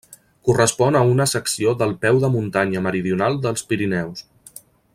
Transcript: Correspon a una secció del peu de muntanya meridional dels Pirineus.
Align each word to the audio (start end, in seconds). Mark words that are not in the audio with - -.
Correspon 0.47 0.95
a 0.99 1.03
una 1.09 1.27
secció 1.33 1.73
del 1.81 1.93
peu 2.05 2.21
de 2.23 2.31
muntanya 2.37 2.81
meridional 2.87 3.39
dels 3.45 3.65
Pirineus. 3.73 4.27